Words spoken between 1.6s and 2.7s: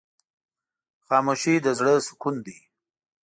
د زړه سکون دی.